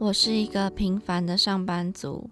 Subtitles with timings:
[0.00, 2.30] 我是一个平凡的上班族，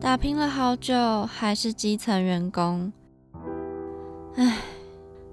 [0.00, 2.92] 打拼了好久，还是基层员工。
[4.36, 4.58] 唉，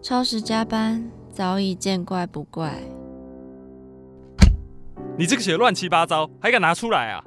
[0.01, 2.73] 超时加班早已见怪不怪。
[5.15, 7.23] 你这个写乱七八糟，还敢拿出来啊？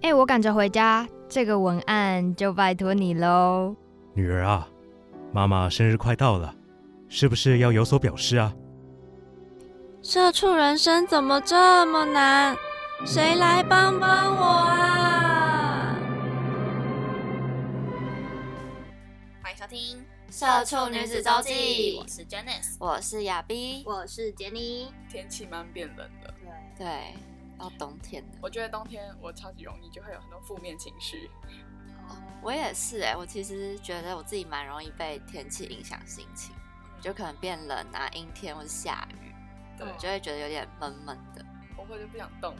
[0.00, 3.76] 哎，我赶着回家，这个文案就拜托你喽。
[4.14, 4.66] 女儿啊，
[5.34, 6.54] 妈妈生日快到了，
[7.10, 8.54] 是不是要有所表示啊？
[10.02, 12.56] 社畜人生怎么这么难？
[13.04, 15.94] 谁来帮帮我啊！
[19.42, 22.76] 欢迎收听《社畜女子周记我是 Janice。
[22.78, 24.90] 我是亚逼，我是杰尼。
[25.10, 26.34] 天气慢变冷了，
[26.78, 27.14] 对，对，
[27.58, 28.38] 到冬天了。
[28.40, 31.30] 我觉得冬天我超级容易就会有很多负面情绪。
[32.42, 36.54] 我也是哎、我其实觉得我自己蛮容易被天气影响心情，
[37.02, 39.34] 就可能变冷啊、阴天或者下雨，
[39.80, 41.44] 对，就会觉得有点闷闷的。
[41.76, 42.54] 我会就不想动，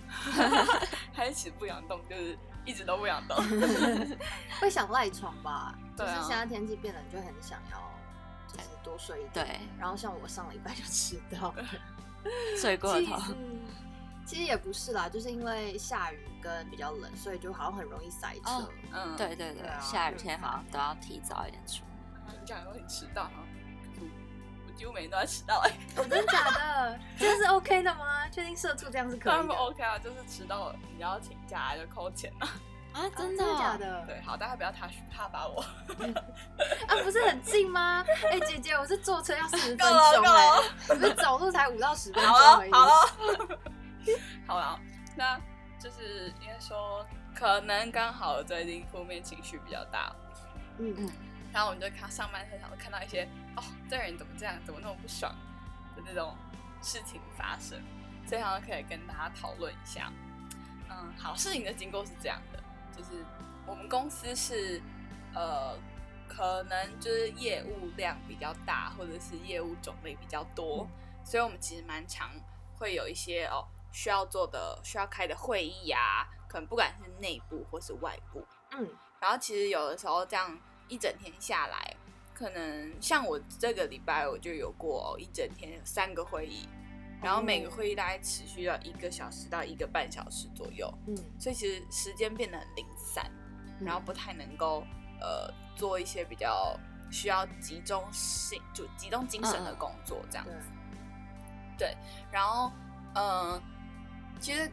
[1.14, 3.36] 开始不想动，就是一直都不想动。
[4.60, 5.74] 会想赖床吧？
[5.96, 7.92] 对啊就是现在天气变冷，就很想要
[8.48, 9.46] 就是多睡一点。
[9.46, 11.54] 对，然后像我上礼拜就迟到，
[12.58, 13.20] 睡过头。
[14.26, 18.50] 其实也不是啦，就是因为下雨跟比较冷，所以就好像很容易塞车。
[18.50, 21.82] 哦嗯，对对对下雨天好像都要提早一点出
[22.26, 22.34] 门。
[22.40, 23.24] 你讲说你迟到
[24.80, 25.70] 我几乎每天都在迟到哎。
[25.96, 26.98] 哦，真的假的？
[27.18, 28.26] 这样是 OK 的吗？
[28.30, 32.48] 确定社畜这样是可他们以的？OK 啊，就是迟到你要请假就扣钱啊。
[32.94, 33.76] 啊，啊真的哦真的假？
[33.76, 34.06] 的？
[34.06, 35.60] 对，好，大家不要踏踏伐我。
[36.88, 38.02] 啊，不是很近吗？
[38.32, 42.72] 哎、姐姐，我是坐车要四十分钟够了哎，你不是走路才五到十分钟好了而已。
[42.72, 43.58] 好了，
[44.46, 44.80] 好了，
[45.14, 45.38] 那
[45.78, 50.10] 就是应该说，可能刚好最近负面情绪比较大，
[50.78, 51.10] 嗯嗯，
[51.52, 55.34] 然后我们就看上半身上看到一些哦，这个人怎么这样，怎么那么不爽
[55.96, 56.36] 的那种
[56.82, 57.80] 事情发生，
[58.26, 60.12] 所以好像可以跟大家讨论一下。
[60.88, 62.62] 嗯，好，事情的经过是这样的，
[62.96, 63.24] 就是
[63.66, 64.80] 我们公司是
[65.34, 65.76] 呃，
[66.28, 70.88] 可能就是业务量比较大，或者是业务种类比较多，
[71.24, 72.30] 所以我们其实蛮常
[72.78, 78.88] 会有一些哦需要做的、需要开的会议呀、可能不管是内部或是外部，嗯
[79.20, 80.58] 然后其实有的时候这样
[80.90, 81.96] 一整天下来，
[82.34, 86.68] 可能像我这个礼拜我就有过、一整天有三个会议，
[87.22, 93.30] 然后每个会议大概持续要一个小时到一个半小时左右，嗯所以其实时间变得很零散，
[93.80, 94.84] 然后不太能够
[95.20, 96.78] 呃做一些比较
[97.10, 100.52] 需要集中性就集中精神的工作这样子
[101.78, 101.96] 对子。
[102.30, 102.70] 然后
[103.14, 103.62] 嗯、呃
[104.40, 104.70] 其实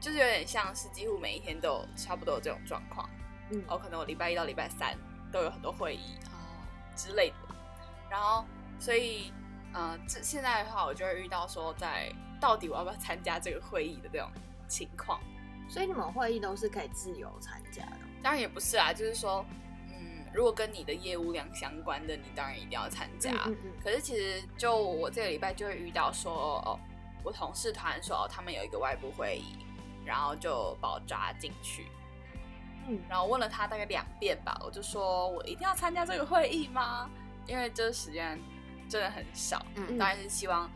[0.00, 3.08] 就是有点像是几乎每一天都有差不多有这种状况。
[3.50, 4.96] 嗯哦，可能我礼拜一到礼拜三
[5.32, 6.36] 都有很多会议哦，
[6.94, 7.54] 之类的。
[8.10, 8.44] 然后，
[8.78, 9.32] 所以，
[9.72, 14.30] 呃，这现在的话，我就会遇到说，在到底我要不要参加这个会议的这种
[14.68, 15.20] 情况。
[15.68, 17.98] 所以你们会议都是可以自由参加的。
[18.22, 19.44] 当然也不是啊，就是说，
[19.88, 23.32] 嗯，如果跟你的业务量相关的，你当然一定要参加。
[23.46, 26.32] 嗯嗯可是其实就我这个礼拜就会遇到说，
[26.64, 26.78] 哦，
[27.24, 29.66] 我同事团说、哦他们有一个外部会议，
[30.04, 31.88] 然后就把我抓进去。
[32.88, 37.10] 嗯然后问了他大概两遍吧，我就说我一定要参加这个会议吗？
[37.46, 38.40] 因为这时间
[38.88, 40.70] 真的很少，嗯当然是希望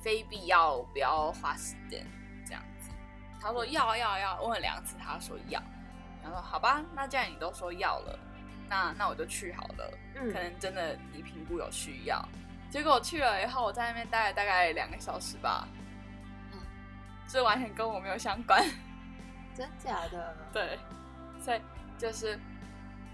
[0.00, 2.06] 非必要不要花时间
[2.44, 2.90] 这样子。
[3.40, 5.60] 他说要要要，问了两次，他说要，
[6.22, 8.18] 然后说好吧，那既然你都说要了，
[8.68, 9.98] 那那我就去好了。
[10.14, 12.22] 嗯可能真的你评估有需要，
[12.70, 15.66] 结果我去了以后，我在那边待了大概两个小时吧，
[16.52, 16.58] 嗯
[17.26, 18.64] 这完全跟我没有相关。
[19.54, 20.36] 真假的？
[20.52, 20.78] 对，
[21.42, 21.60] 所以
[21.98, 22.38] 就是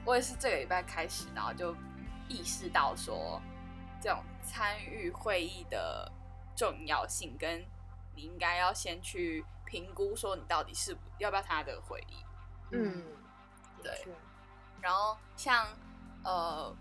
[0.05, 1.75] 我也是这个礼拜开始，然后就
[2.29, 3.41] 意识到说，
[4.01, 6.11] 这种参与会议的
[6.55, 7.65] 重要性，跟
[8.15, 12.25] 你应该要先去评估说你到底是不要不要参加这个会议。
[12.71, 13.03] 嗯，
[13.83, 14.07] 对
[14.83, 15.67] 然后像
[16.23, 16.75] 呃，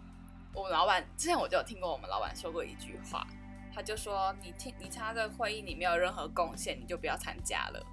[0.53, 3.25] 我们老板之前我就有听过我们老板说过一句话，
[3.73, 7.85] 他就说你听你参加这个会议，你没有任何贡献，你就不要参加了。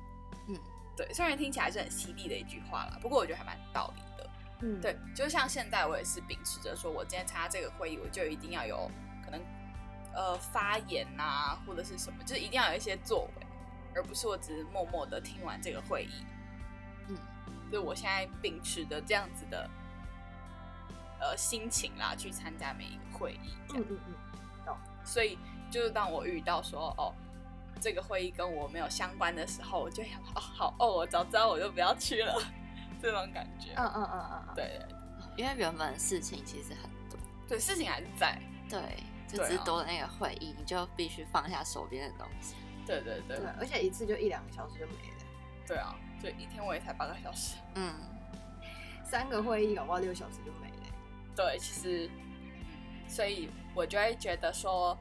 [0.94, 4.30] 嗯，对，虽然听起来是很犀利的一句话啦，不过我觉得还蛮有道理的。
[4.60, 8.90] 嗯，对，就像现在我也是秉持着说，我今天参加这个会议，我就一定要有
[9.24, 9.40] 可能
[10.14, 13.46] 呃发言啊，或者是什么，就是一定要有一些作为，
[13.94, 16.24] 而不是我只是默默的听完这个会议。
[17.08, 17.16] 嗯，
[17.68, 19.68] 所以我现在秉持着这样子的
[21.20, 23.54] 呃心情啦，去参加每一个会议。
[23.68, 24.14] 这样嗯嗯
[24.64, 25.36] 懂，所以
[25.70, 27.12] 就是当我遇到说哦，
[27.80, 32.34] 这个会议跟我没有相关的时候，我就想哦好哦，我早知道我就不要去了，
[33.00, 33.70] 这种感觉。
[33.76, 34.96] 嗯嗯嗯嗯嗯，对对
[35.36, 37.18] 因为原本事情其实很多，
[37.48, 38.38] 对，事情还是在。
[38.68, 38.80] 对，
[39.28, 42.54] 就只是多了那个会议，你就必须放下手边的东西。
[42.86, 45.24] 对对对对，而且一次就一两个小时就没了，
[45.66, 47.56] 对啊，就一天我也才八个小时。
[47.74, 47.92] 嗯，
[49.04, 50.94] 三个会议搞不好六小时就没了。
[51.36, 52.10] 对，其实，
[53.06, 54.96] 所以我就会觉得说，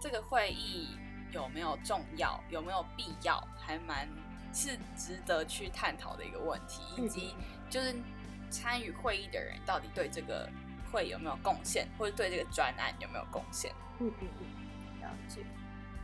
[0.00, 0.96] 这个会议
[1.32, 4.08] 有没有重要，有没有必要，还蛮
[4.52, 7.34] 是值得去探讨的一个问题，以及
[7.70, 7.94] 就是
[8.50, 10.48] 参与会议的人到底对这个
[10.92, 13.72] 会有没有贡献，或者对这个专案有没有贡献。
[13.98, 15.40] 嗯嗯嗯，了解。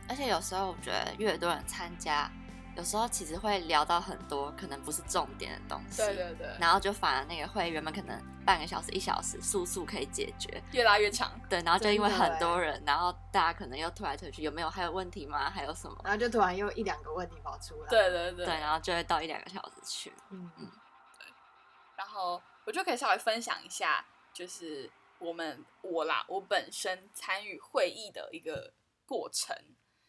[0.07, 2.31] 而且有时候我觉得越多人参加，
[2.75, 11.39] 有时候其实会聊到很多可能不是重点的东西，对对对，然后就反而那个会原本可能半个小时、一小时，速速可以解决，越拉越长。
[11.47, 15.51] 对，然后就因为很多人，然后大家可能又推来推去，有没有还有问题吗？
[15.51, 15.95] 还有什么？
[16.03, 20.11] 然后就突然又一两个问题跑出来。，对对对，对，然后就会到一两个小时去。
[20.31, 20.71] 嗯嗯
[21.19, 21.27] 对
[21.95, 24.03] 然后我就可以稍微分享一下，
[24.33, 28.73] 就是我们我啦，我本身参与会议的一个
[29.05, 29.55] 过程，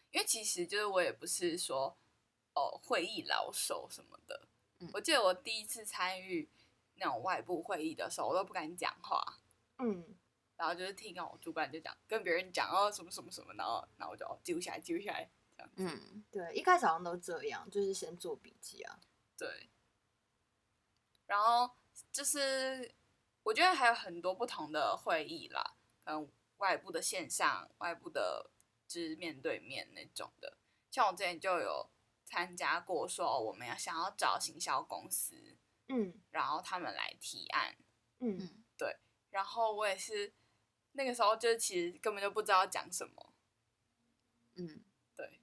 [0.09, 1.95] 因为其实就是我也不是说
[2.55, 4.47] 哦会议老手什么的，
[4.79, 6.49] 嗯我记得我第一次参与
[7.01, 9.39] 那种外部会议的时候，我都不敢讲话，
[9.79, 10.15] 嗯，
[10.55, 15.27] 然后就是听我主管就讲，跟别人讲哦什么什么什么，然后然后我就哦记录下来，记录下来，
[15.57, 18.99] 这样嗯，对，一开始好像都这样，就是先做笔记啊。
[19.35, 19.71] 对，
[21.25, 21.71] 然后
[22.11, 22.93] 就是
[23.41, 25.75] 我觉得还有很多不同的会议啦，
[26.05, 28.51] 可能外部的线上、外部的
[28.87, 30.57] 就是面对面那种的。
[30.91, 31.89] 像我之前就有
[32.23, 35.57] 参加过，说我们要想要找行销公司，
[35.91, 36.13] 嗯。
[36.31, 37.75] 然后他们来提案，
[38.19, 38.63] 嗯。
[38.77, 38.97] 对
[39.29, 40.33] 然后我也是
[40.93, 43.33] 那个时候就是其实根本就不知道讲什么，
[44.55, 44.83] 嗯，
[45.15, 45.39] 对，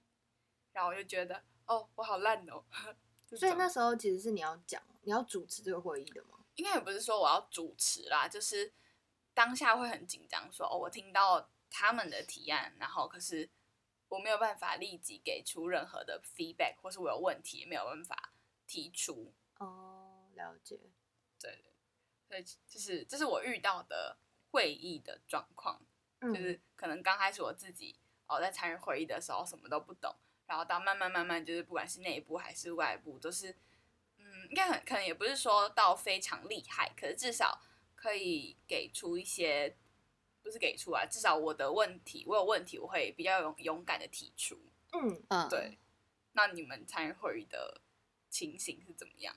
[0.73, 2.63] 然后我就觉得哦，我好烂哦。
[3.37, 6.45] 所以那时候其实是你要讲，你要主持这个会议的吗？
[6.55, 8.73] 应该也不是说我要主持啦，就是
[9.33, 13.49] 当下会很紧张，说哦，我听到他们的提案，然后可是
[14.09, 18.33] 我没有办法立即给出任何的 feedback，或是我有问题也没有办法
[18.67, 19.38] 提出，哦，
[20.39, 20.79] 了解。
[21.39, 21.63] 对
[22.27, 24.17] 对，所以就是这是我遇到的
[24.51, 25.85] 会议的状况，
[26.19, 30.15] 嗯，就是可能刚开始我自己哦在参与会议的时候什么都不懂，
[30.47, 33.55] 然后到慢慢慢慢就是不管是内部还是外部都是。
[34.21, 37.61] 嗯，应该很可能也不是说到非常厉害，可是至少
[37.95, 39.77] 可以给出一些，
[40.43, 44.59] 不是给出啊，至少我的问题，我有问题，我会比较勇勇敢的提出。
[44.91, 45.79] 嗯，嗯，对，
[46.33, 47.79] 那你们参与会议的
[48.29, 49.33] 情形是怎么样？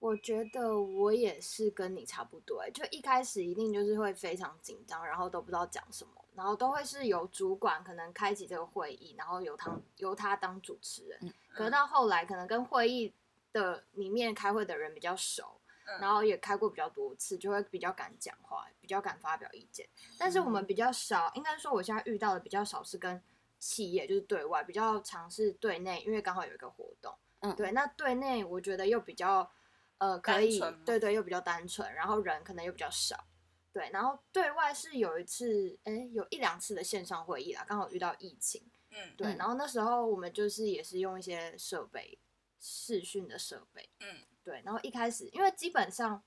[0.00, 11.18] 我觉得我也是跟你差不多、欸，就一开始一定就是会非常紧张，然后都不知道讲什么，然后都会是由主管可能开启这个会议，然后由他由他当主持人。
[11.22, 13.12] 嗯可是到后来，可能跟会议
[13.52, 19.86] 的里面开会的人比较熟，嗯然后也开过比较多次，就会比较敢讲话，比较敢发表意见。
[20.16, 23.20] 但是我们比较少，应该说我现在遇到的比较少是跟
[23.58, 27.12] 企业，就是对外，比较尝试对内，因为刚好有一个活动。
[27.40, 29.50] 嗯对，那对内我觉得又比较
[30.00, 33.26] 呃可以对对，又比较单纯，然后人可能又比较少。
[33.72, 42.18] 对，然后对外是有一次，哎，有一两次的线上会议啦，刚好遇到疫情，嗯，对，嗯然后那时候我们就是也是用一些设备，
[42.58, 46.20] 视讯的设备，嗯，对，然后一开始因为基本上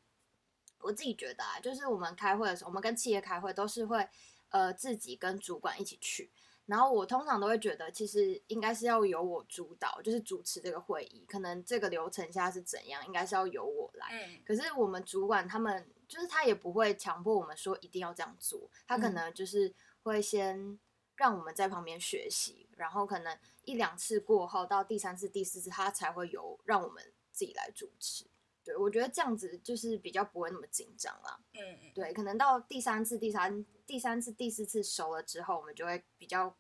[0.80, 4.08] 我自己觉得啊，就是我们开会的时候，我们跟企业开会都是会
[4.48, 6.32] 呃自己跟主管一起去，
[6.66, 20.80] 然后我通常都会觉得其实应该是要由我主导，就是主持这个会议，可能这个流程下是怎样，应该是要由我来，嗯可是我们主管他们就是他也不会强迫我们说一定要这样做，他可嗯能就是会先
[21.16, 28.26] 让我们在旁边学习，然后可能一两次过后，到第三次、第四次，他才会由让我们自己来主持。
[28.64, 31.40] 对我觉得这样子就是比较不会那么紧张啦。
[31.54, 36.56] 嗯嗯，对，可能到第三次、第三、第三次、第四次熟了之后，我们就会比较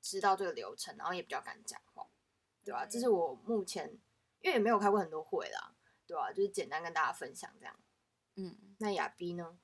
[0.00, 2.06] 知道这个流程，然后也比较敢讲话，
[2.64, 3.98] 对吧、这是我目前
[4.40, 5.74] 因为也没有开过很多会啦，
[6.06, 7.74] 对吧、就是简单跟大家分享这样。
[8.36, 9.58] 嗯，那亚逼呢？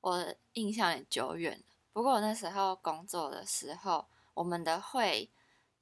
[0.00, 1.64] 我印象也久远了。
[1.92, 5.30] 不过我那时候工作的时候，我们的会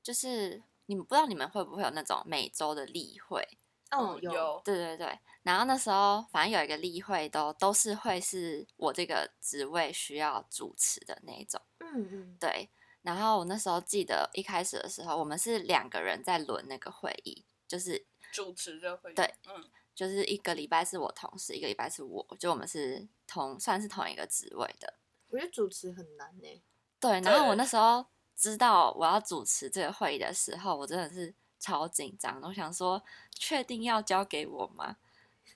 [0.02, 3.58] 就是你们不知道你们会不会有那种每周的例会？
[3.90, 5.18] 嗯，有，有，对对对。
[5.42, 11.60] 然后那时候反正有一个例会都都是会是我这个职位需要主持的那一种。
[11.78, 12.70] 嗯嗯，对。
[13.02, 24.92] 然后我那时候记得一开始的时候，我们是两个人在轮那个会议，就是主持这会议，对，嗯就是一个礼拜是我同事，一个礼拜是我，就我们是同算是同一个职位的。
[25.28, 26.62] 我觉得主持很难呢、
[26.98, 31.32] 对，然后我那时候知道我要主持这个会议的时候，我真的是
[31.66, 32.40] 超紧张。
[32.42, 34.96] 我想说，确定要交给我吗？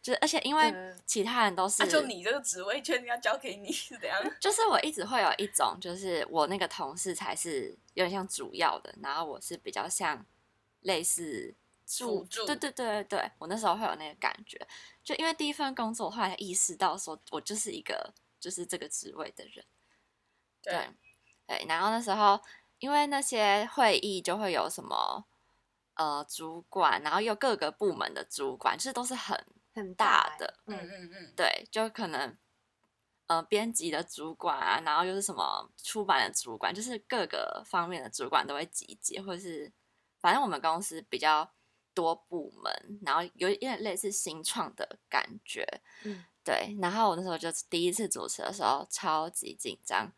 [0.02, 4.18] 就是而且因为嗯其他人都是，啊，就你这个职位确定要交给你是怎样？
[4.40, 10.24] 就是我一直会有一种，就是我那个同事才是有点像主要的，然后我是比较像
[10.80, 11.54] 类似
[11.86, 14.58] 辅助对对对对对，我那时候会有那个感觉，
[15.04, 19.64] 就因为第一份工作，我后来意识到说，我就是一个就是这个职位的人。
[20.62, 20.88] 对
[21.46, 22.40] 对，然后那时候
[22.78, 25.26] 因为那些会议就会有什么
[26.00, 29.36] 呃主管，然后又各个部门的主管，就是都是很
[29.74, 32.34] 很欸大的，嗯嗯嗯嗯，对，就可能
[33.26, 39.70] 呃编辑的主管啊，然后又是什么出版的主管，就是各个方面的主管都会集结，或者是
[40.20, 41.52] 反正我们公司比较
[41.92, 45.66] 多部门，然后有一点类似新创的感觉，
[46.04, 46.74] 嗯对。
[46.80, 50.10] 然后我那时候就第一次主持的时候超级紧张，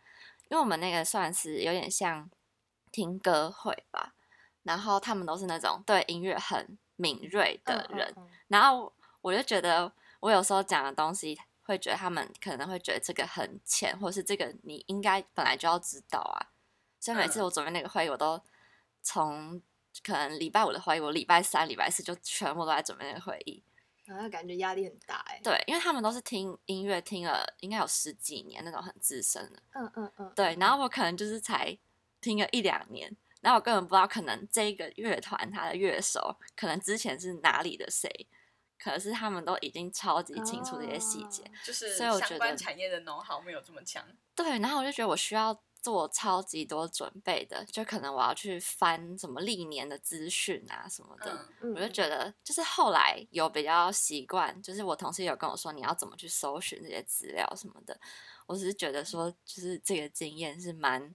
[0.48, 2.30] 因为我们那个算是有点像
[2.92, 4.14] 听歌会吧，
[4.62, 16.50] 然后他们都是那种对音乐很敏锐的人，嗯嗯嗯然后我就觉得，我有时候讲的东西，会觉得他们可能会觉得这个很浅，或是这个你应该本来就要知道啊。
[17.00, 18.40] 所以每次嗯我准备那个会议，我都
[19.02, 19.60] 从
[20.04, 23.62] 可能礼拜五的会议，我礼拜三、礼拜四就全部都在准备那个会议。
[24.04, 25.40] 然后感觉压力很大哎。
[25.42, 31.76] 对，因为他们都是听音乐听了应该有十几年那种很资深的，嗯嗯嗯，对，然后我可能就是才
[32.20, 38.08] 听了一两年，然后我根本不知道可能这个乐团它的乐手可能之前是哪里的谁，
[38.78, 41.42] 可是他们都已经超级清楚这些细节。
[41.42, 44.02] 哦就是所以我觉得产业的 know how 没有这么强。
[44.34, 51.46] 对，然后我就觉得我需要做超级多准备的，就可能我要去翻什么历年的资讯啊什么的。
[51.74, 57.98] 我就觉得，就是后来有比较习惯，就是我同事有跟我说你要怎么去搜寻这些资料什么的。
[58.46, 61.12] 我只是觉得说，就是这个经验是蛮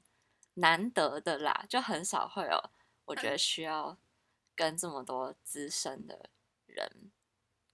[0.58, 2.70] 难得的啦，就很少会有，
[3.06, 3.98] 我觉得需要
[4.56, 6.30] 跟这么多资深的
[6.66, 7.12] 人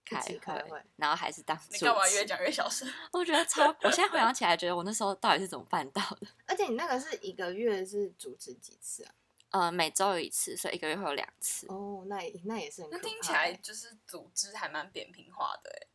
[0.09, 2.87] 一开会，开会然后还是当主 你干嘛越讲越小声？
[3.11, 6.27] 我觉得超，我现在回想 起来，觉得我那时候到底是怎么办到的？
[6.45, 9.13] 而且你那个是一个月是主持几次啊？
[9.51, 11.67] 呃，每周有一次，所以一个月会有两次。
[11.69, 15.87] 哦，那也那也是很可怕那听起来欸就是组织还蛮扁平化的哎，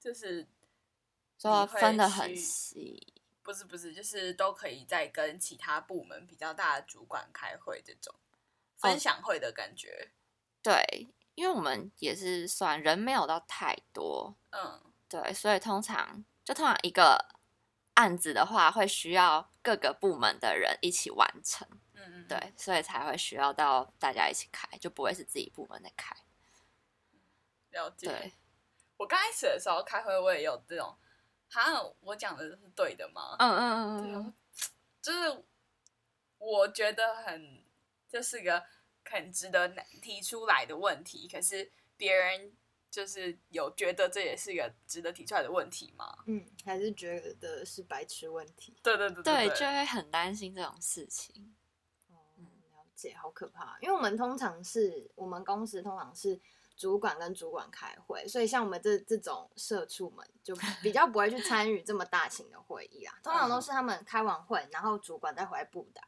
[0.00, 0.46] 就是
[1.38, 3.15] 说分的很去细，
[3.46, 10.10] 不是不是，就是都可以在跟其他部门比较大的主管开会这种哦分享会的感觉。
[10.60, 17.36] 对，因为我们也是算人没有到太多，嗯，对，所以通常就通常一个
[17.94, 26.16] 案子的话，会需要各个部门的人一起完成，嗯嗯，对，所以才会需要到大家一起开，就不会是自己部门的开，
[27.70, 28.08] 了解。
[28.08, 28.32] 对，
[28.96, 30.98] 我刚开始的时候开会，我也有这种，
[31.48, 33.36] 好像我讲的是对的吗？
[33.38, 34.34] 嗯嗯对，嗯
[35.02, 35.44] 就是
[36.38, 37.64] 我觉得很，
[38.08, 38.62] 这是个
[39.04, 39.68] 很值得
[40.02, 42.52] 提出来的问题，可是别人
[42.90, 46.18] 就是有觉得这也是一个值得提出来的问题吗？
[46.26, 48.76] 嗯，还是觉得是白痴问题。
[48.82, 51.54] 对对对对，对，就会很担心这种事情。
[52.10, 52.16] 哦，
[52.72, 53.78] 了解，好可怕。
[53.80, 56.40] 因为我们通常是我们公司通常是
[56.76, 63.18] 主管跟主管开会，所以像我们这这种社畜们就比较不会去参与这么大型的会议啊。
[63.22, 66.02] 通常都是他们开完会，然后主管再回来布达，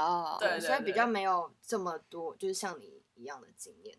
[0.00, 3.98] 哦，对所以比较没有这么多，就是像你一样的经验。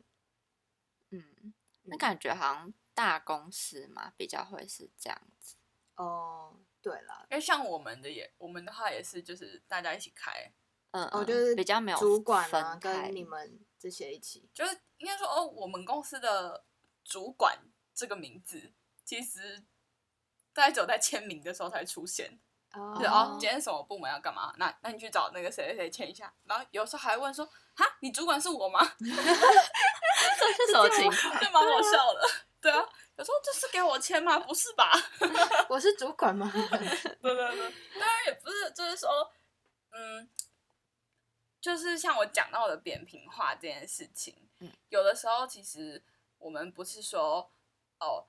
[1.11, 1.53] 嗯，
[1.83, 5.55] 那感觉好像大公司嘛，比较会是这样子。
[5.95, 10.51] 哦，对了，因为像我们的也，我们的话也是，就是大家一起开，
[10.95, 14.49] 嗯，我嗯就是比较没有主管啊，跟你们这些一起。
[14.53, 16.63] 就是应该说哦，我们公司的
[17.03, 17.59] 主管
[17.93, 18.71] 这个名字，
[19.03, 19.61] 其实
[20.53, 22.39] 大概只有在签名的时候才出现。
[22.73, 24.53] 哦就是哦，今天什么部门要干嘛？
[24.57, 26.33] 那那你去找那个谁谁谁签一下。
[26.45, 28.79] 然后有时候还问说，哈，你主管是我吗？
[28.99, 31.39] 这是什么情况？
[31.43, 32.21] 就蛮好笑的。
[32.61, 32.79] 对啊，
[33.17, 34.39] 有时候这是给我签吗？
[34.39, 34.91] 不是吧？
[35.67, 36.49] 我是主管吗？
[36.53, 36.65] 对
[37.21, 39.09] 对对，当然也不是，就是说，
[39.91, 40.29] 嗯，
[41.65, 45.99] 就是像我讲到的扁平化这件事情，嗯，有的时候其实
[46.37, 47.51] 我们不是说，
[47.99, 48.27] 哦，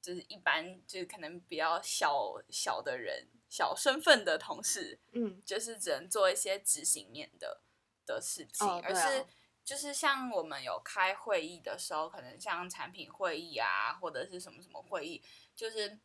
[0.00, 7.60] 就是一般就是可能比较小小的人、小身份的同事，嗯，就是只能做一些执行面的
[8.06, 9.26] 的事情，而是
[9.62, 15.22] 就是像我们有开会议的时候，可能像产品会议啊，或者是什么什么会议，
[15.54, 15.98] 就是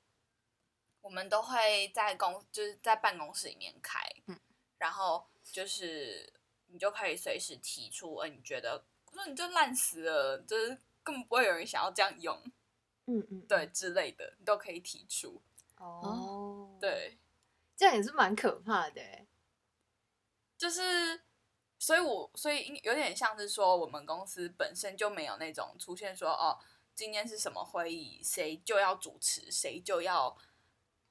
[0.99, 4.37] 我们都会在公就是在办公室里面开，嗯，
[4.79, 6.33] 然后就是
[6.67, 10.69] 你就可以随时提出，呃，你觉得我说你这烂死了，就是
[11.03, 12.37] 根本不会有人想要这样用，
[13.05, 15.41] 嗯嗯，对之类的，你都可以提出，
[15.77, 17.17] 哦，，对。
[17.75, 19.27] 这样也是蛮可怕的欸。
[20.57, 21.21] 就是，
[21.77, 26.57] 所以我所以有点像是说，我们公司本身就没有那种出现说，哦，
[26.95, 30.35] 今天是什么会议，谁就要主持，谁就要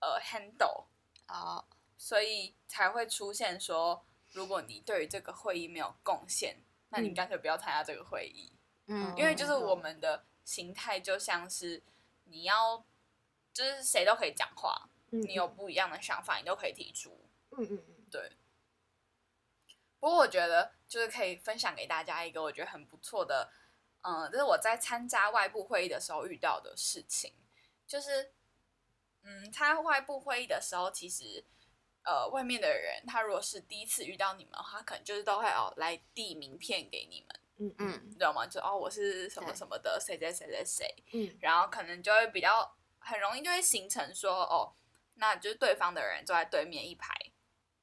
[0.01, 0.87] 呃 handle，
[1.29, 1.65] 哦，
[1.97, 4.05] 所以才会出现说，
[4.37, 6.59] 如果你对于这个会议没有贡献
[6.91, 7.15] 那你嗯。
[7.15, 8.53] 干脆不要参加这个会议，
[8.87, 11.83] 嗯因为就是嗯我们的形态就像是
[12.25, 12.85] 你要，
[13.53, 17.29] 就是谁都可以讲话，嗯你有不一样的想法，你都可以提出。
[17.51, 18.37] 嗯嗯嗯。
[19.99, 23.51] 不过我觉得就是可以分享给大家一个我觉得很不错的，
[24.03, 27.33] 嗯，这是我在参加外部会议的时候遇到的事情，
[27.87, 28.33] 就是，
[29.23, 31.45] 嗯，参加外部会议的时候，其实，
[32.07, 38.03] 呃，外面的人他如果是第一次遇到你们的话，可能就是都会哦来递名片给你们，嗯嗯。
[38.07, 38.47] 你知道吗？
[38.47, 41.37] 就哦我是什么什么的谁谁谁谁谁，嗯。
[41.41, 44.73] 然后可能就会比较很容易就会形成说哦，
[45.17, 47.13] 那就是对方的人坐在对面一排，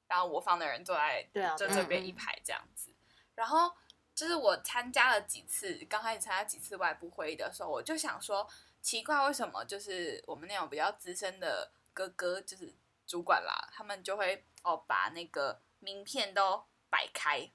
[0.08, 1.28] 然后我方的人坐在
[1.58, 2.94] 就这边一排这样子。
[3.36, 3.72] 然后
[4.16, 8.48] 就是我参加了几次，刚开始参加几次外部会议的时候，我就想说，
[8.82, 12.72] 奇怪为什么就是我们那种比较资深的哥哥，就是
[13.06, 17.52] 主管啦，他们就会哦把那个名片都摆开，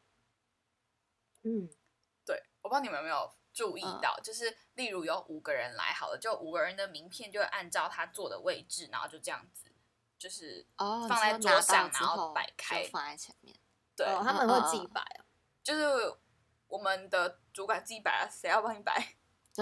[1.42, 1.68] 嗯
[2.24, 9.72] 对，我不知道你们有没有注意嗯到，就是例如有五个人来好了，就五个人的名片就会按照他坐的位置，然后就这样子，
[10.18, 12.84] 就是哦，放在桌上，然后摆开。
[12.88, 13.58] 放在前面。
[13.96, 15.24] 对，哦，他们会自己摆哦。
[15.62, 16.14] 就是
[16.66, 19.16] 我们的主管自己摆啊，谁要帮你摆？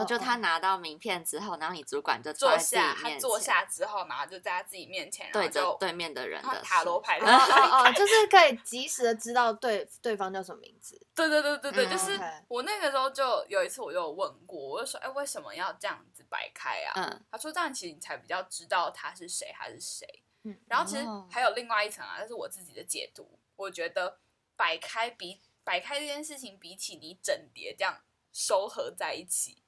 [0.04, 11.00] 就就哦他拿到名片之后，然后你主管就坐下，他坐下之后，然后就在他自己面前，然后对着就对面的人塔罗牌哦哦哦，就是可以及时的知道对对方叫什么名字。
[11.14, 16.92] 对对对对对，嗯就是我那个时候就有一次我就有问过，我就说，哎，为什么要这样子摆开啊？
[16.96, 20.22] 嗯他说这样其实你才比较知道他是谁，他是谁。
[20.42, 23.38] 嗯然后其实哦还有另外一层啊，这是我自己的解读。
[23.56, 24.18] 我觉得
[24.54, 27.98] 摆开比摆开这件事情，比起你整叠这样
[28.32, 29.62] 收合在一起，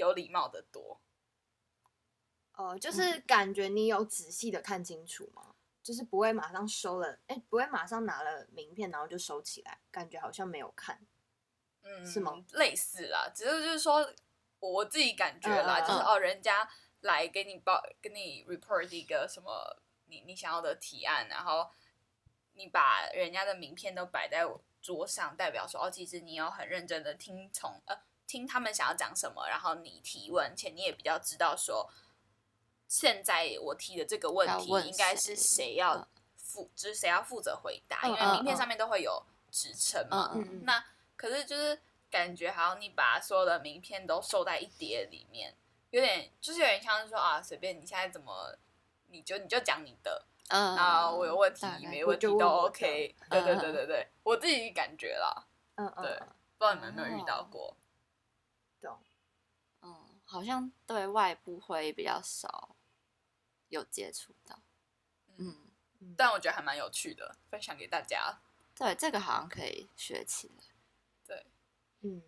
[0.00, 1.00] 有礼貌的多。
[2.54, 5.54] 哦，就是感觉你有仔细的看清楚吗？
[5.82, 11.00] 就是不会马上收了，哎，不会马上拿了名片然后就收起来，感觉好像没有看。
[11.82, 12.44] 嗯，是吗？
[12.52, 14.12] 类似啦，只是就是说
[14.58, 16.68] 我自己感觉啦，就是哦，人家
[17.00, 21.70] 来给你报，给你 report 一个什么你你想要的提案，然后
[22.52, 31.90] 你把人家的名片都摆在我桌上，代表说哦，其实你有很认真的听从呃听他们想要讲什么，然后你提问，且你也比较知道说
[32.86, 40.32] 现在我提的这个问题应该是谁谁要嗯负，就是谁要负责回答，因为名片嗯上面都会有职称嘛。
[40.62, 40.84] 那
[41.16, 45.52] 可是就是感觉好像你把所有的名片都收在一叠里面，
[45.90, 48.56] 有点就是有点像是说啊，随便你现在怎么，
[49.08, 57.76] 你就你就讲你的，嗯，然后我有问题你没问题都 OK，对对嗯对对对，我自己感觉啦，嗯嗯，对嗯不知道你们有没有遇到哦过？
[60.30, 62.76] 好像对外部会议比较少
[63.68, 64.62] 有接触到。
[65.36, 65.66] 嗯
[66.16, 68.40] 但我觉得还蛮有趣的，分享给大家。
[68.74, 70.64] 对，这个好像可以学起来。
[71.26, 71.46] 对，
[72.02, 72.22] 嗯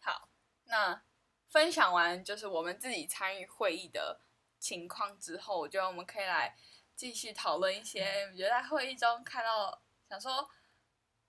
[0.00, 0.28] 好，
[0.64, 1.02] 那
[1.48, 4.20] 分享完就是我们自己参与会议的
[4.60, 6.56] 情况之后，我觉得我们可以来
[6.94, 10.48] 继续讨论一些我觉得在会议中看到想说，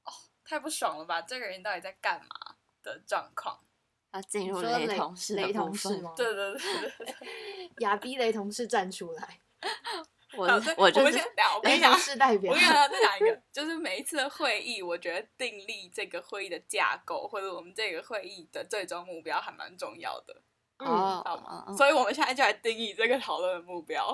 [0.03, 0.13] 哦，
[0.45, 3.65] 太不爽了吧，这个人到底在干嘛的状况。
[4.11, 6.13] 要进入雷同事雷同事吗？
[6.17, 9.39] 对对对对对，亚逼雷同事站出来，
[10.37, 10.45] 我
[10.77, 11.11] 我我跟雷
[11.75, 12.63] 你讲同，事代表我跟。
[12.63, 20.41] 你讲，再讲一个，就是每一次的会议，我觉得订立这个会议的架构，或者我们这个会议的最终目标还蛮重要的，
[20.77, 21.75] 嗯哦知道吗？
[21.77, 24.05] 所以我们现在就来定义这个讨论的目标。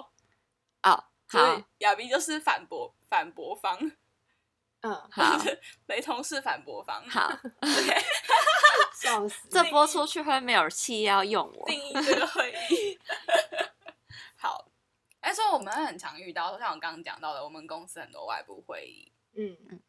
[0.84, 3.78] 哦，好亚比就是反驳反驳方，
[4.82, 5.38] 嗯，好
[5.88, 7.04] 雷同是反驳方。
[7.10, 7.32] 好，
[9.06, 9.48] 笑死。
[9.50, 11.68] 这播出去会没有气要用我。
[11.68, 13.00] 定义这个会议。
[14.36, 14.70] 好，
[15.20, 19.82] 哎，说我们很常遇到，像我刚刚讲到的，我们公司很多外部会议，嗯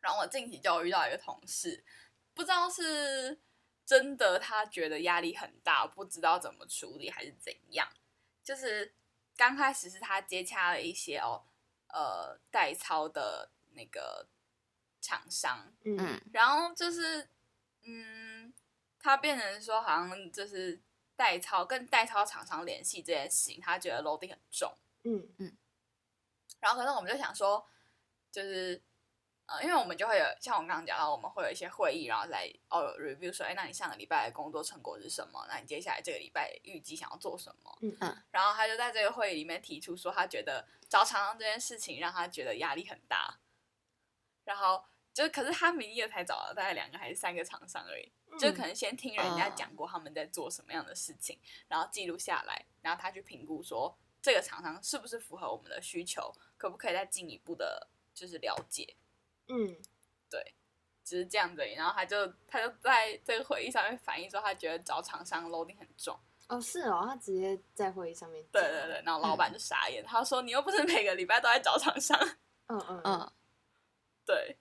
[0.00, 1.84] 然后我近期就遇到一个同事，
[2.32, 3.38] 不知道是
[3.84, 7.86] 真的他觉得压力很大，不知道怎么处理，还是怎样。
[8.42, 8.94] 就是
[9.36, 11.42] 刚开始是他接洽了一些哦，
[11.88, 14.26] 呃，代操的那个
[15.00, 17.28] 厂商，嗯嗯然后就是，
[17.82, 18.29] 嗯，
[19.00, 20.80] 他变成说好像就是
[21.16, 24.72] 代操跟代操厂商联系这件事情，他觉得 loading 很重。
[25.04, 25.56] 嗯嗯
[26.60, 27.66] 然后可能我们就想说，
[28.30, 28.82] 就是
[29.46, 35.44] 呃，因为我们就会有像我刚刚讲到，我们会有一些会议，然后来哦 review 说，哎，那你上个礼拜的工作成果是什么？
[35.48, 37.78] 那你接下来这个礼拜预计想要做什么？
[37.80, 43.38] 嗯嗯然后他就在这个会议里面提出说，他觉得找厂商这件事情让他觉得压力很大，
[44.44, 44.84] 然后
[45.14, 51.38] 就可是他明夜才找了大概两个还是三个厂商而已，就可能先听人家嗯讲过他们在做什么样的事情，
[51.68, 58.96] 然后记录下来，然后他去评估说这个厂商是不是符合我们的需求，可不可以再进一步的，就是了解。
[59.48, 59.76] 嗯
[60.28, 60.54] 对
[61.02, 61.74] 只是这样子而已。
[61.74, 66.16] 然后他就他就在这个会议上面反映说，他觉得找厂商 loading 很重。
[66.48, 72.16] 哦，是哦，他直接在会议上面对对对，然后老板就傻眼，他说你又不是每个礼拜都在找厂商。
[72.66, 73.32] 嗯嗯嗯，嗯，
[74.24, 74.56] 对，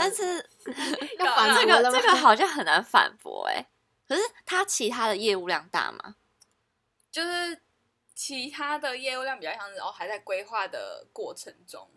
[0.00, 0.50] 但是
[1.18, 3.64] 要反这个这个好像很难反驳哎、
[4.08, 6.16] 可是他其他的业务量大吗？
[7.10, 7.60] 就是
[8.14, 11.90] 其他的业务量比较像是哦还在规划的过程中，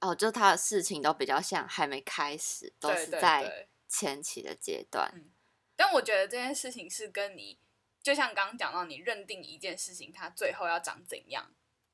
[0.00, 3.66] 哦，就他的事情都比较像还没开始，都是在。
[3.90, 5.10] 前期的阶段。
[5.74, 7.58] 但我觉得这件事情是跟你，
[8.02, 11.50] 就像刚刚讲到，你认定一件事情它最后要长怎样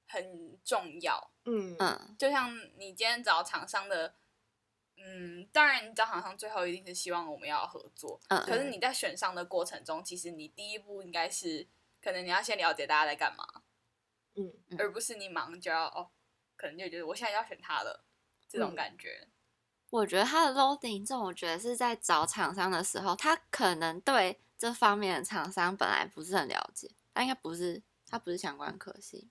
[0.09, 1.31] 很重要。
[1.45, 4.13] 嗯嗯就像你今天找厂商的，
[5.07, 11.69] 嗯，当然你找厂商最后一定是希望我们要合作，嗯，可是你在选商的过程中，其实你第一步应该是，
[12.03, 13.47] 可能你要先了解大家在干嘛，
[14.35, 16.11] 嗯嗯而不是你忙就要哦，
[16.57, 18.07] 可能就觉得我现在要选他了
[18.49, 19.29] 这种嗯感觉。
[19.91, 29.29] 我觉得他的 loading 这种，我觉得是在找厂商的时候，他可能对这方面的厂商本来不是很了解，他应该不是，他不是相关科系。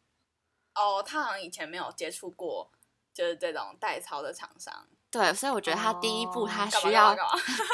[0.75, 2.71] 哦，他好像以前没有接触过，
[3.11, 7.65] 就是这种代操的厂商，对，所以我觉得他第一步哦他需要干嘛干 嘛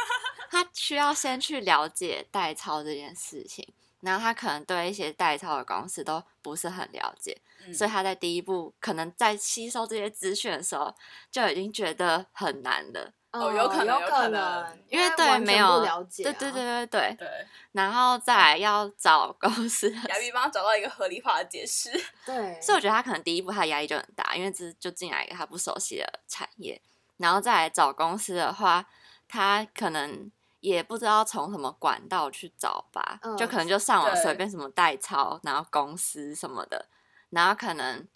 [0.52, 3.66] 他需要先去了解代操这件事情，
[4.02, 10.94] 然后他可能对一些代操的公司都不是很了解，嗯所以他在第一步可能在吸收这些资讯的时候
[11.32, 19.90] 就已经觉得很难了，哦有可能有有可可能因为对没有了解啊，对对对对对，对，然后再来要找公司
[20.34, 21.92] 帮他找到一个合理化的解释。
[22.26, 26.82] 对，所以我觉得他可能第一步他的压力就很大，因为这就进来一个他不熟悉的产业，
[27.20, 28.86] 然后再来找公司的话，
[29.28, 36.88] 他可能也不知道从什么管道去找吧，嗯就可能就上网对随便什么代操，然后公司什么的，
[37.30, 38.08] 然后可能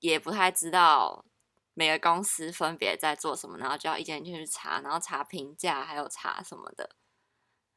[0.00, 1.24] 也不太知道
[1.74, 6.90] 每个公司分别在做什么，然后就要一间一间去查，然后查评价，还有查什么的，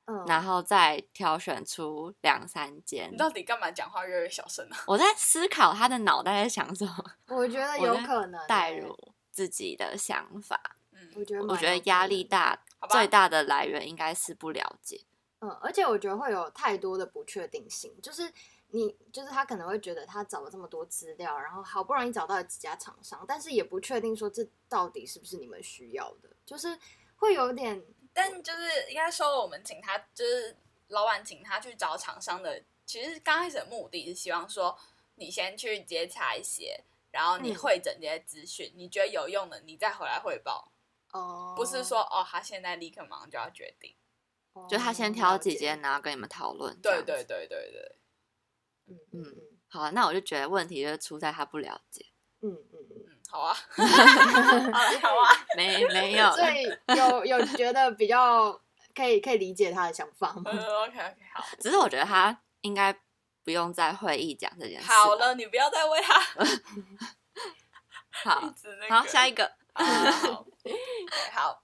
[0.05, 3.17] 嗯然后再挑选出两三间你。
[3.17, 4.77] 到底干嘛讲话越来越小声啊？
[4.87, 6.93] 我在思考他的脑袋在想什么。
[7.27, 8.95] 我觉得有可能代，入
[9.39, 10.75] 自己的想法。
[10.91, 14.99] 嗯，我觉得我觉得压力大最大的来源应该是不了解。
[15.39, 18.29] 嗯，而且我觉得会有太多的不确定性，就是
[18.71, 26.77] 你就是他可能会觉得他找了这么多资料，然后好不容易找到了几家厂商，但是也不确定说这到底是不是你们需要的，就是
[27.15, 30.57] 会有点但就是应该说，我们请他就是
[30.89, 34.77] 老板请他去找厂商的，其实刚开始的目的是希望说，
[35.15, 40.71] 你先去接洽一些，然后你嗯会整这些资讯，你觉得有用的，你再回来汇报，
[41.13, 43.95] 哦，不是说哦，他现在立刻马上就要决定。
[44.67, 46.77] 就他先哦挑几间，然后跟你们讨论。
[46.81, 47.95] 这对对对对对，
[48.87, 49.35] 嗯嗯嗯
[49.69, 52.05] 好，那我就觉得问题就是出在他不了解，
[52.41, 58.51] 嗯嗯嗯嗯， 好啊，好啊，好啊，没没有嗯， 所以有有觉得比较
[58.93, 60.51] 可以可以理解他的想法吗？
[60.51, 62.91] 嗯，OK OK，好，只是我觉得他应该
[63.49, 64.85] 不用在会议讲这件事。
[64.85, 66.19] 好，了，你不要再为他
[68.23, 68.53] 好。
[68.87, 69.51] 好，下一个。
[69.73, 70.45] 好好
[71.33, 71.63] 好，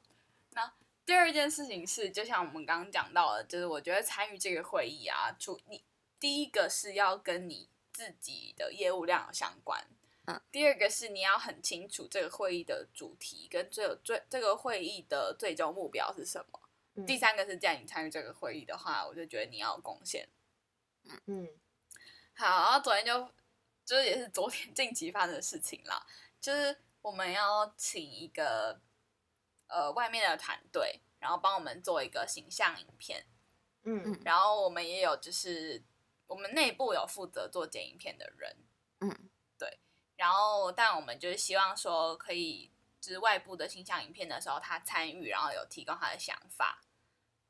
[0.53, 0.73] 那
[1.05, 5.85] 第二件事情是，就像我们刚刚讲到的，就是我觉得参与这个会议啊，主你
[6.19, 9.85] 第一个是要跟你自己的业务量有相关，
[10.25, 16.59] 嗯，第二个是你要很清楚这个会议的主题跟最有最这个会议的最终目标是什么。
[16.95, 20.27] 嗯第三个是，既然你参与这个会议的话，我就觉得你要有贡献。
[21.27, 21.47] 嗯
[22.37, 23.31] 好，然后昨天就
[23.85, 26.05] 就是也是昨天 近期发生的事情啦，
[26.39, 28.79] 就是我们要请一个
[29.67, 33.25] 呃外面的团队，然后帮我们做一个形象影片，
[33.83, 35.83] 嗯嗯然后我们也有就是
[36.27, 38.57] 我们内部有负责做剪影片的人，
[38.99, 39.79] 嗯，对，
[40.17, 46.81] 然后但我们就是希望说可以就是外部的形象影片的时候，他参与，然后有提供他的想法。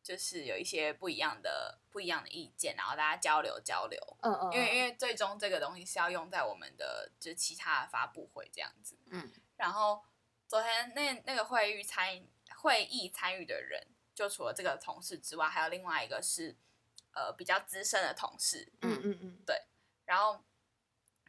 [0.05, 3.99] 就是有一些不一样的不一样的意见，然后大家交流交流。
[4.21, 8.95] 嗯嗯，因为因为最终这个东西是要用在我们的就是其他的发布会这样子。
[9.07, 10.05] 嗯，然后
[10.47, 12.23] 昨天那那个会议参
[12.57, 16.55] 会议参与的人，就除了这个同事之外，还有另外一个是
[17.15, 18.71] 呃比较资深的同事。
[18.83, 19.59] 嗯嗯嗯对
[20.05, 20.39] 然后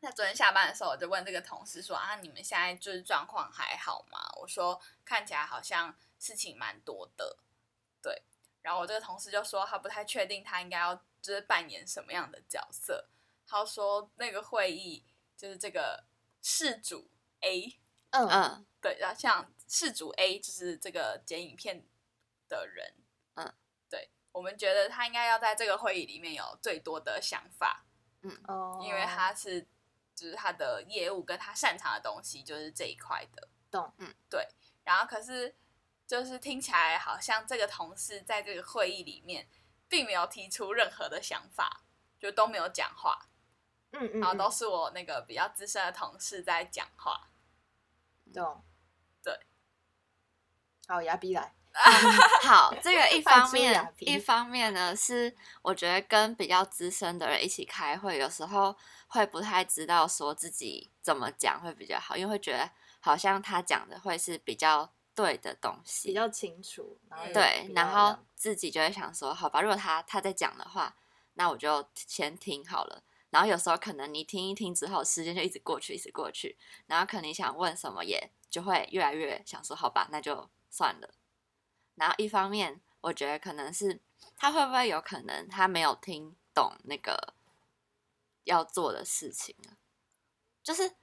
[0.03, 4.19] 在昨天下班的时候，我就问这个同事说啊，你们现在就是状况还好吗？
[4.39, 7.39] 我说看起来好像事情蛮多的，
[8.03, 8.23] 对。
[8.67, 13.09] 然后我这个同事就说他不太确定他应该要就是扮演什么样的角色。
[13.47, 16.05] 他说那个会议就是这个
[16.43, 17.09] 事主
[17.43, 17.79] A，
[18.11, 21.87] 嗯嗯嗯对，然后像事主 A 就是这个剪影片
[22.49, 22.93] 的人，
[23.37, 23.55] 嗯，
[23.89, 27.87] 对，我们觉得他应该要在这个会议里面有最多的想法，
[28.23, 29.63] 嗯哦，因为他是
[30.13, 34.49] 就是他的业务跟他擅长的东西就是这一块的，懂嗯，对。
[34.83, 35.55] 然后可是
[36.07, 39.49] 就是听起来好像这个同事在这个会议里面
[39.89, 41.83] 并没有提出任何的想法，
[42.19, 43.29] 就都没有讲话，
[43.93, 47.31] 嗯嗯，然后都嗯是我那个比较资深的同事在讲话。
[48.33, 48.65] 懂。
[49.23, 49.41] 对，
[50.87, 51.55] 好，牙逼来。
[52.43, 58.75] 好，这个一方面，一方面呢是我觉得跟比较资深的人一起开会，有时候
[59.09, 70.95] 会不太知道说自己怎么讲会比较好，因为会觉得好像他讲的会是比较对的东西，比较清楚，然后对然后自己就会想说，好吧，如果他他在讲的话，
[71.35, 73.03] 那我就先听好了。
[73.31, 81.15] 然后有时候可能你听一听之后，时间就一直过去，一直过去，然后可能你想问什么，也就会越来越想说，好吧，那就算了。
[81.95, 84.01] 然后一方面，我觉得可能是
[84.37, 87.35] 他会不会有可能他没有听懂那个
[88.45, 89.77] 要做的事情啊？
[90.63, 90.95] 就是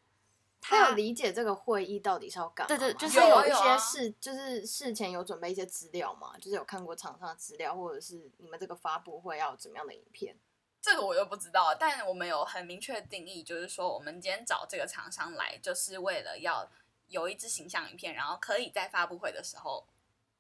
[0.66, 2.80] 他有理解这个会议到底是要干嘛吗？
[2.80, 10.38] 对对就是有一有啊些事，就是事前有准备一些资料嘛，就是有看过厂商的资料，或者是你们这个发布会要怎么样的影片？
[10.82, 16.70] 这个我就不知道，但我们有很明确的定义，就是说我们今天找这个厂商来，就是为了要
[17.08, 19.86] 有一支形象影片，然后可以在发布会的时候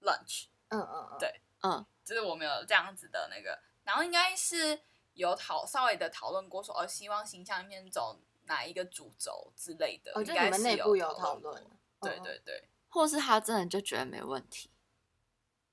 [0.01, 4.81] launch，嗯嗯嗯，对嗯，就是我们有这样子的那个，然后应该是
[5.13, 11.63] 有讨稍微的讨论过说，哦，希望形象影片走哪一个主轴之类的，哦，就应该你们是内部有有讨论
[12.01, 14.69] 对对对，或是他真的就觉得没问题，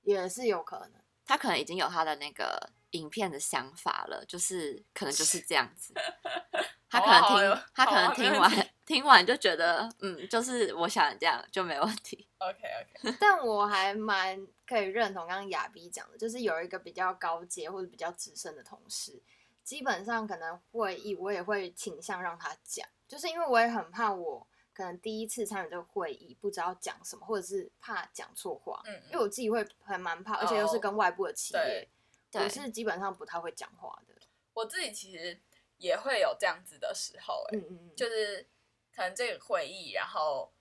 [0.03, 0.93] 也是有可能。
[1.25, 5.95] 他可能已经有他的那个影片的想法了，就是可能就是这样子。
[6.91, 12.27] 他可能听，好啊好啊他可能听完 听完就觉得，嗯，就是我想这样就没问题。
[12.39, 19.23] OK OK，但我还蛮可以认同刚刚亚逼讲的，就是有一个比较高阶或者比较资深的同事，
[19.63, 31.89] 基本上可能会议我也会倾向让他讲，就是因为我也很怕我可能第一次参与这个会议不知道讲什么，或者是怕讲错话，嗯，因为我自己会还蛮怕，而且又是跟外部的企业，
[32.33, 34.15] 我是基本上不太会讲话的。
[34.55, 35.41] 我自己其实
[35.79, 37.79] 也会有这样子的时候、欸，嗯嗯。
[37.83, 38.47] 嗯，就是
[38.95, 40.53] 可能这个会议，然后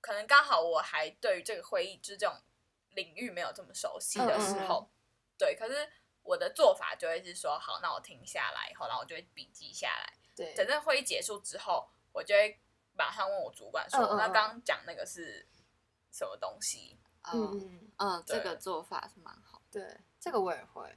[0.00, 2.34] 可能刚好我还对于这个会议就是这种
[2.90, 4.88] 领域没有这么熟悉的时候，
[5.36, 5.88] 对，可是
[6.24, 12.60] 我的做法就会是说，好，那我停下来以后，然后我就会笔记下来，对，等这会议结束之后，我就会
[12.94, 15.46] 马上问我主管说，那刚刚讲那个是
[16.10, 16.98] 什么东西？
[17.32, 19.62] 嗯嗯这个做法是蛮好。
[19.70, 20.94] 对，这个我也会，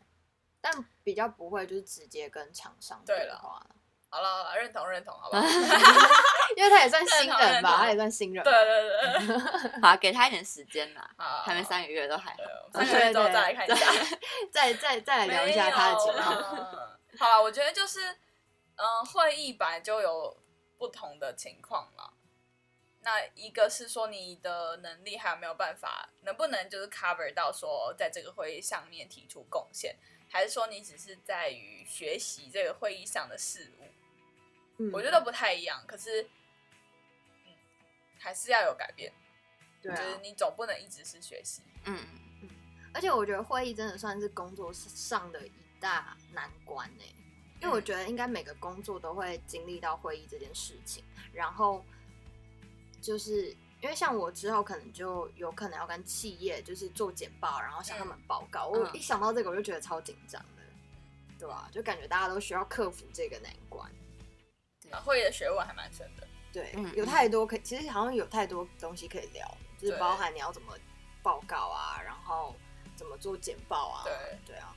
[0.60, 3.76] 但比较不会就是直接跟厂商对话了。
[4.18, 5.44] 好了，好了认同认同，好不好？
[6.58, 8.44] 因为他也算新人吧，他也算新人。
[8.44, 12.36] 对对对， 好，给他一点时间啦，好，还没三个月都还
[12.74, 13.86] 三个月之后再来看一下。
[14.52, 16.34] 再再再来聊一下他的情况。
[17.20, 18.10] 好了，我觉得就是，
[18.78, 20.36] 嗯、会议本来就有
[20.80, 22.14] 不同的情况了。
[23.02, 29.96] 那一个是说你的能力还有没有办法，能不能就是 cover 到说在这个会议上面提出贡献，
[30.32, 33.84] 还是说你只是在于学习这个会议上的事物？
[34.78, 35.84] 嗯我觉得不太一样。
[35.88, 36.24] 可是，
[37.46, 37.54] 嗯，
[38.20, 39.12] 还是要有改变，
[39.82, 41.62] 对就是啊，你总不能一直是学习。
[41.86, 42.00] 嗯，
[42.94, 47.04] 而且我觉得会议真的算是工作上的一大难关呢、
[47.62, 51.84] 因为我觉得应该每个工作都会经历到会议这件事情，然后
[53.02, 53.50] 就是
[53.82, 58.68] 因为像我之后可能就有可能要跟企业就是做简报，然后向他们报告。
[58.68, 60.64] 我嗯一想到这个，我就觉得超紧张的，
[61.40, 63.90] 对吧、就感觉大家都需要克服这个难关。
[64.92, 66.28] 啊会议的学问还蛮深的。
[66.52, 70.74] 对，嗯有太多可以，其实好像有太多东西可以聊，就是包含你要怎么
[71.22, 72.56] 报告啊，然后
[72.96, 74.14] 怎么做简报啊，对
[74.46, 74.76] 对啊，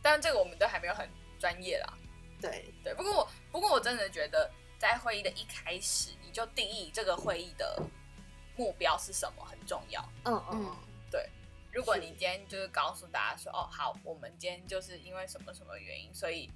[0.00, 1.92] 但这个我们都还没有很专业啦。
[2.40, 7.80] 对，对，不过我不过我真的觉得，在会议的一开始，你就定义这个会议的
[8.56, 10.02] 目标是什么很重要。
[10.24, 10.76] 嗯嗯
[11.10, 11.28] 对
[11.70, 16.50] 如果你今天就是告诉大家说，哦，好，我们今天就是因为什么什么原因，所以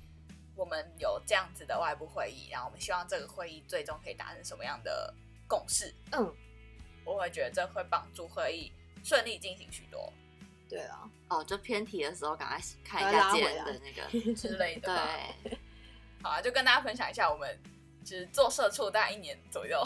[0.56, 5.14] 我们有这样子的外部会议，然后我们希望这个会议最终可以达成什么样的
[5.46, 6.34] 共识，嗯，
[7.04, 8.72] 我会觉得这会帮助会议
[9.04, 10.12] 顺利进行许多。
[10.68, 15.08] 对啊，哦，就偏题的时候，赶快看一下别的那个，之类的吧。
[15.44, 15.58] 对，
[16.22, 17.56] 好啊，就跟大家分享一下我们
[18.04, 19.80] 就是做社畜大概一年左右。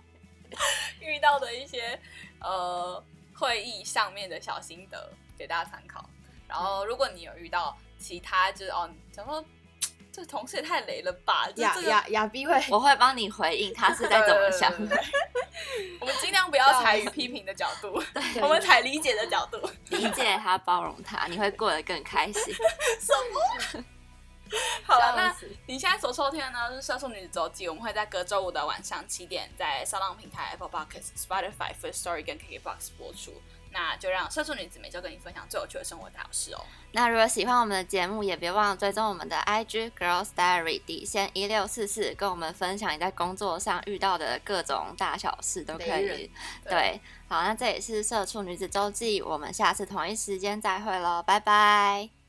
[1.00, 2.00] 遇到的一些
[2.40, 3.02] 呃
[3.34, 6.08] 会议上面的小心得，给大家参考。
[6.48, 9.44] 然后如果你有遇到其他就是哦，想说
[10.12, 14.96] 这同事也太雷了吧，就亚这个亚亚逼会，我会帮你回应他是在怎么想的，
[16.00, 19.58] 我们尽量不要采于批评的角度，对我们采理解的角度。
[19.90, 22.54] 理解他，包容他，你会过得更开心。
[23.00, 23.84] 什么
[24.84, 33.40] 好了，那你现在所收听的呢是《社畜女子周记》，我们会在隔周五的晚上七点在骚浪平台、Apple Podcasts、Spotify、First Story 跟 KKBox 播出。
[33.72, 36.64] 那就让社畜女子每周跟你分享最有趣的生活大小事哦。
[36.92, 46.30] 那如果喜欢我们的节目，也别忘了追踪我们的 IG Girls Diary 底线一六四四，跟我们分享你在工作上遇到的各种大小事都可以。
[46.64, 52.19] 对，好，那这也是社畜女子周记，我们下次同一时间再会喽，拜拜。